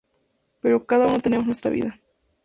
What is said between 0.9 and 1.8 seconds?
uno tenemos nuestra